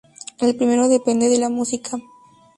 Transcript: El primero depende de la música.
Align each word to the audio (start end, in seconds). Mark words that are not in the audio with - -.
El 0.39 0.55
primero 0.55 0.87
depende 0.87 1.29
de 1.29 1.37
la 1.37 1.47
música. 1.49 1.99